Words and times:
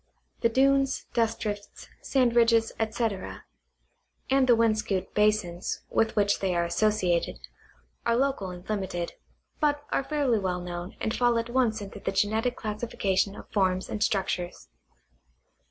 The 0.39 0.49
dunes, 0.49 1.05
dust 1.13 1.39
drifts, 1.41 1.87
sand 2.01 2.35
ridges, 2.35 2.71
etc., 2.79 3.43
and 4.31 4.47
the 4.47 4.55
wind 4.55 4.79
scooped 4.79 5.13
basins 5.13 5.83
with 5.91 6.15
which 6.15 6.39
they 6.39 6.55
are 6.55 6.65
associated, 6.65 7.37
are 8.03 8.15
local 8.15 8.49
and 8.49 8.67
limited, 8.67 9.13
but 9.59 9.83
are 9.91 10.03
fairly 10.03 10.39
well 10.39 10.59
known 10.59 10.97
and 10.99 11.15
fall 11.15 11.37
at 11.37 11.51
once 11.51 11.81
into 11.81 11.99
the 11.99 12.11
geuetic 12.11 12.55
classification 12.55 13.35
of 13.35 13.47
forms 13.51 13.89
and 13.89 14.01
structures. 14.01 14.69